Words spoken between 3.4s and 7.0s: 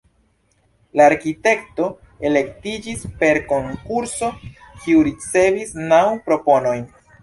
konkurso, kiu ricevis naŭ proponojn.